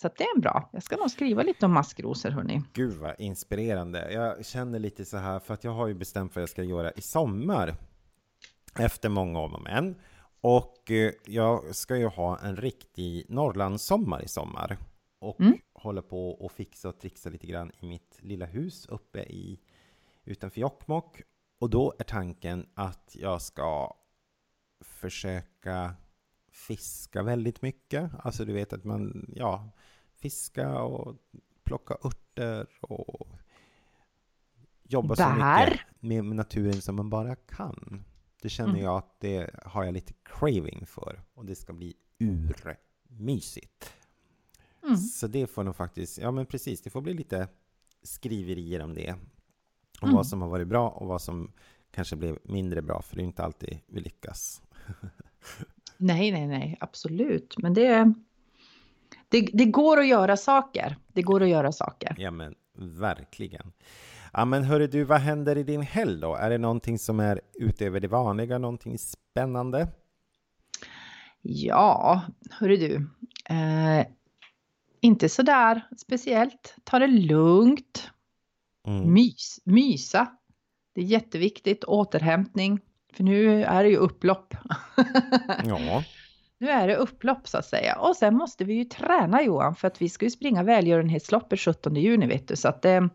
[0.00, 0.70] Så det är bra.
[0.72, 2.62] Jag ska nog skriva lite om maskrosor hörni.
[2.72, 4.12] Gud vad inspirerande.
[4.12, 6.92] Jag känner lite så här för att jag har ju bestämt vad jag ska göra
[6.92, 7.74] i sommar.
[8.78, 9.94] Efter många om och men.
[10.40, 14.78] Och eh, jag ska ju ha en riktig Norrlandssommar i sommar.
[15.18, 15.58] Och mm.
[15.74, 19.60] håller på och fixa och trixa lite grann i mitt lilla hus uppe i
[20.24, 21.22] utanför Jokkmokk.
[21.60, 23.94] Och då är tanken att jag ska
[24.80, 25.94] försöka
[26.66, 28.10] fiska väldigt mycket.
[28.18, 29.70] Alltså du vet att man, ja,
[30.16, 31.16] fiska och
[31.64, 33.28] plocka örter och
[34.82, 38.04] jobba så mycket med naturen som man bara kan.
[38.42, 38.84] Det känner mm.
[38.84, 43.92] jag att det har jag lite craving för och det ska bli urmysigt.
[44.82, 44.96] Mm.
[44.96, 47.48] Så det får nog faktiskt, ja men precis, det får bli lite
[48.02, 49.12] skriverier om det.
[50.00, 50.14] Om mm.
[50.14, 51.52] vad som har varit bra och vad som
[51.90, 54.62] kanske blev mindre bra, för det är inte alltid vi lyckas.
[55.98, 57.54] nej, nej, nej, absolut.
[57.58, 58.14] Men det,
[59.28, 60.96] det, det går att göra saker.
[61.12, 62.14] Det går att göra saker.
[62.18, 63.72] Ja, men verkligen.
[64.32, 66.34] Ja, men hörru du, vad händer i din helg då?
[66.34, 69.88] Är det någonting som är utöver det vanliga, någonting spännande?
[71.42, 72.94] Ja, hörru du.
[73.54, 74.06] Eh,
[75.00, 76.74] inte så där speciellt.
[76.84, 78.10] Ta det lugnt.
[78.86, 79.12] Mm.
[79.12, 80.26] Mys, mysa.
[80.94, 81.84] Det är jätteviktigt.
[81.84, 82.80] Återhämtning.
[83.18, 84.54] För nu är det ju upplopp.
[85.64, 86.04] ja.
[86.58, 87.98] Nu är det upplopp så att säga.
[87.98, 91.94] Och sen måste vi ju träna Johan för att vi ska ju springa välgörenhetsloppet 17
[91.96, 92.56] juni vet du.
[92.56, 93.08] Så att det,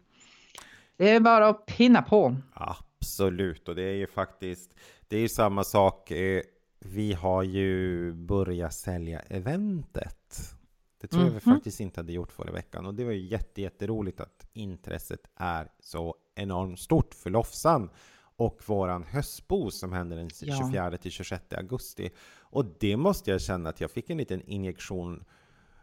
[0.97, 2.35] det är bara att pinna på.
[2.53, 4.73] Absolut, och det är ju faktiskt,
[5.07, 6.11] det är ju samma sak.
[6.11, 6.41] Eh,
[6.79, 10.55] vi har ju börjat sälja eventet.
[11.01, 11.35] Det tror mm -hmm.
[11.35, 11.57] jag vi mhm.
[11.57, 12.85] faktiskt inte hade gjort förra veckan.
[12.85, 17.89] Och det var ju jätte, jätteroligt att intresset är så enormt stort för Lofsan
[18.36, 20.98] och våran höstbo som händer den 24 ja.
[20.98, 22.10] till 26 augusti.
[22.39, 25.24] Och det måste jag känna att jag fick en liten injektion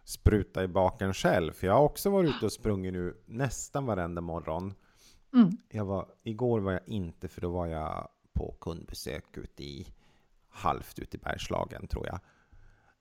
[0.05, 1.53] spruta i baken själv.
[1.53, 4.75] För jag har också varit ute och sprungit nu nästan varenda morgon.
[5.35, 5.51] Mm.
[5.69, 9.87] Jag var, igår var jag inte, för då var jag på kundbesök ute i
[10.49, 12.21] halvt ute i Bergslagen tror jag.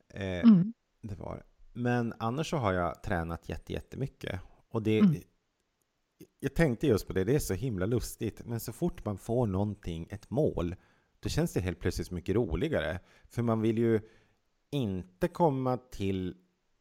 [0.09, 0.73] Eh, mm.
[1.01, 4.39] Det var Men annars så har jag tränat jättemycket.
[4.69, 5.21] Och det, mm
[6.39, 9.47] jag tänkte just på det, det är så himla lustigt, men så fort man får
[9.47, 10.75] någonting, ett mål,
[11.19, 12.99] då känns det helt plötsligt mycket roligare.
[13.29, 14.01] För man vill ju
[14.71, 16.35] inte komma till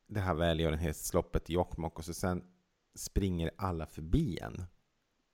[0.06, 2.42] det här välgörenhetsloppet i Jokkmokk och så sen
[2.94, 4.64] springer alla förbi en.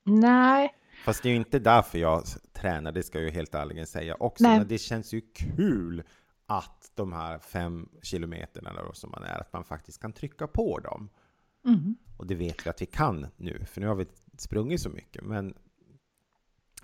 [0.03, 0.75] Nej.
[1.05, 4.15] Fast det är ju inte därför jag tränar, det ska jag ju helt ärligen säga
[4.19, 4.43] också.
[4.43, 4.57] Nej.
[4.57, 6.03] Men det känns ju kul
[6.45, 10.79] att de här fem kilometerna då som man är, att man faktiskt kan trycka på
[10.79, 11.09] dem.
[11.65, 11.95] Mm.
[12.17, 14.05] Och det vet vi att vi kan nu, för nu har vi
[14.37, 15.23] sprungit så mycket.
[15.23, 15.53] Men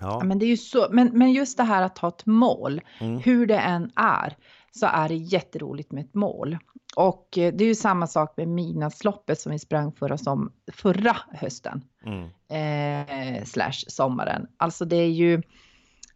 [0.01, 0.17] Ja.
[0.19, 0.23] ja.
[0.23, 3.19] men, det är ju så, men, men just det här att ha ett mål, mm.
[3.19, 4.37] hur det än är,
[4.71, 6.57] så är det jätteroligt med ett mål.
[6.95, 11.17] Och eh, det är ju samma sak med Midnattsloppet som vi sprang förra, som, förra
[11.31, 11.83] hösten.
[12.05, 12.29] Mm.
[12.49, 14.47] Eh, slash sommaren.
[14.57, 15.41] Alltså det är ju,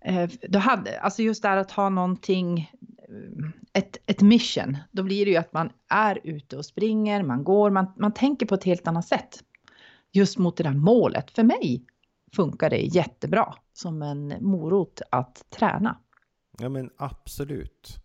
[0.02, 2.72] eh, hade, alltså just det här att ha någonting
[3.74, 7.70] ett, ett mission, då blir det ju att man är ute och springer, man går,
[7.70, 9.40] man, man tänker på ett helt annat sätt.
[10.12, 11.32] Just mot det där målet.
[11.32, 11.86] För mig
[12.36, 15.98] funkar det jättebra som en morot att träna.
[16.60, 17.98] Ja men absolut.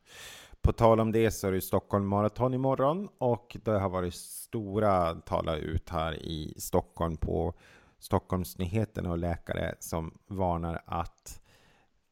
[0.62, 5.14] På tal om det så är det Stockholm Marathon imorgon och det har varit stora
[5.14, 7.55] talar ut här i Stockholm på
[7.99, 11.41] Stockholmsnyheterna och läkare som varnar att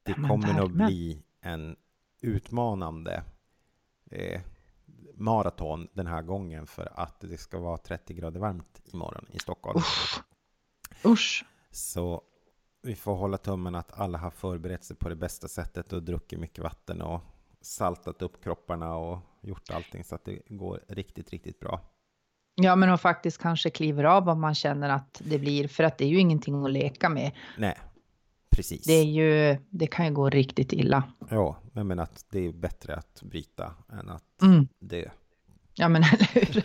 [0.02, 1.76] det kommer nog bli en
[2.20, 3.22] utmanande
[4.10, 4.40] eh,
[5.14, 9.78] maraton den här gången för att det ska vara 30 grader varmt imorgon i Stockholm.
[9.78, 10.20] Usch.
[11.04, 11.44] Usch.
[11.70, 12.22] Så
[12.82, 16.40] vi får hålla tummen att alla har förberett sig på det bästa sättet och druckit
[16.40, 17.20] mycket vatten och
[17.60, 21.80] saltat upp kropparna och gjort allting så att det går riktigt, riktigt bra.
[22.54, 25.98] Ja, men och faktiskt kanske kliver av om man känner att det blir, för att
[25.98, 27.32] det är ju ingenting att leka med.
[27.58, 27.78] Nej,
[28.58, 28.84] Precis.
[28.86, 31.02] Det, är ju, det kan ju gå riktigt illa.
[31.30, 34.68] Ja, men att det är bättre att bryta än att Mm.
[34.78, 35.10] dö.
[35.74, 36.62] Ja, men eller hur?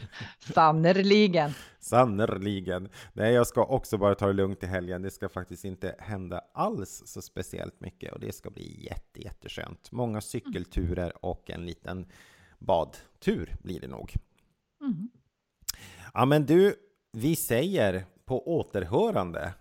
[0.54, 1.52] Sannerligen.
[1.80, 2.90] Sannerligen.
[3.14, 5.02] Nej, jag ska också bara ta det lugnt i helgen.
[5.02, 9.92] Det ska faktiskt inte hända alls så speciellt mycket och det ska bli jätte, jätteskönt.
[9.92, 12.06] Många cykelturer och en liten
[12.60, 14.14] badtur blir det nog.
[14.82, 15.10] Mm.
[16.14, 16.76] Ja, men du,
[17.12, 19.54] vi säger på återhörande.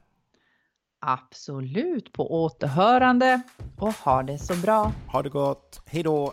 [1.06, 3.40] Absolut på återhörande
[3.78, 4.92] och ha det så bra.
[5.12, 5.82] Ha det gott.
[5.86, 6.32] Hej då!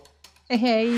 [0.49, 0.97] Hej hej!